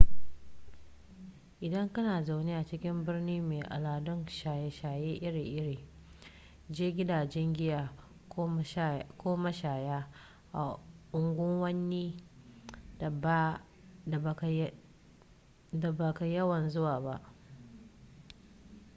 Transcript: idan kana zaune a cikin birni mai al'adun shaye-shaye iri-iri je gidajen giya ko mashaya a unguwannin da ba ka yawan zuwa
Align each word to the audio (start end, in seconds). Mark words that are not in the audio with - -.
idan 1.65 1.89
kana 1.93 2.23
zaune 2.23 2.55
a 2.57 2.63
cikin 2.65 3.05
birni 3.05 3.41
mai 3.41 3.61
al'adun 3.69 4.25
shaye-shaye 4.27 5.13
iri-iri 5.27 5.79
je 6.75 6.89
gidajen 6.97 7.53
giya 7.53 7.89
ko 9.19 9.37
mashaya 9.37 10.09
a 10.53 10.61
unguwannin 11.17 12.19
da 15.81 15.91
ba 15.97 16.13
ka 16.15 16.25
yawan 16.25 16.69
zuwa 16.69 17.21